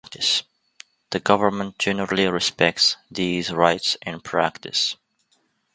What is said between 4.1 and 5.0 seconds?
practice.